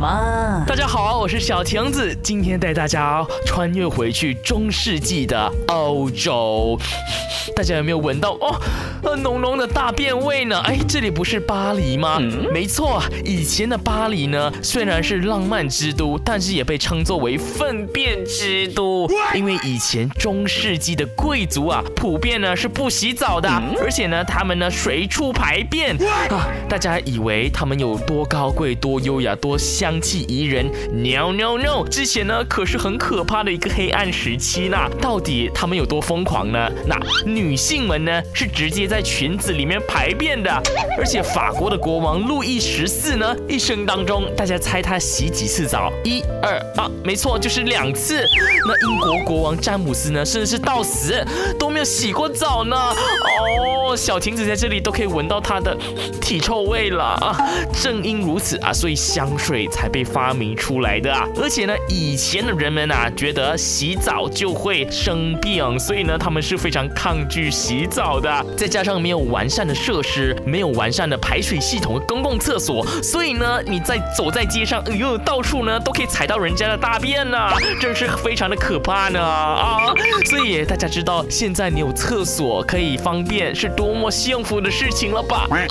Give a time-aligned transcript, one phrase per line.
[0.00, 6.78] 大家好，我是小晴子，今天带大家穿越回去中世纪的欧洲。
[7.54, 8.58] 大家有没有闻到哦，
[9.02, 10.58] 呃，浓浓的大便味呢？
[10.60, 12.18] 哎，这里不是巴黎吗？
[12.52, 23.48] 没错，以前的巴黎呢，虽然是浪漫之都，但是也被称作为粪便之都，因为以前中世纪的贵族啊，普遍呢是不洗澡的，
[23.82, 25.96] 而且呢，他们呢随处排便
[26.28, 26.48] 啊。
[26.68, 31.88] 大家以为他们有多高贵、多优雅、多香气宜人？No No No！
[31.88, 34.76] 之前呢可是很可怕的一个黑暗时期呢。
[35.00, 36.70] 到底他们有多疯狂呢？
[36.86, 40.50] 那女性们呢是直接在裙子里面排便的，
[40.98, 45.92] 而且法国的国王路易十四呢一生当中，大家猜他洗几次澡？
[46.02, 48.26] 一二啊，没错，就是两次。
[48.66, 51.24] 那英国国王詹姆斯呢，甚至是到死
[51.56, 52.76] 都没有洗过澡呢。
[52.76, 55.76] 哦，小亭子在这里都可以闻到他的
[56.20, 57.36] 体臭味了啊。
[57.80, 61.24] 正因如此啊，所以香水才被发明出来的啊。
[61.40, 68.44] 而且呢，以前的人们啊，觉得洗澡就会生病，所以呢，他们是非常抗拒洗澡的。
[68.56, 77.36] 再加加上没有完善的设施，没有完善的排水系统和、公共厕所，所以呢，你在走在街上，哎呦，到处呢都可以踩到人家的大便呢，
[77.78, 79.92] 真是非常的可怕呢啊！
[80.24, 85.46] 所以大家知道现在你有厕所可以方便是多么幸福的事情了吧？
[85.50, 85.68] 呃，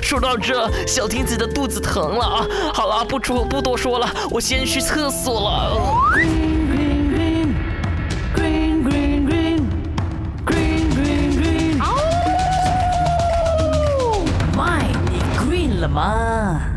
[0.00, 2.46] 说到这，小亭子的肚子疼了啊！
[2.72, 6.55] 好了，不说不多说了，我先去厕所了。
[15.86, 16.75] 什么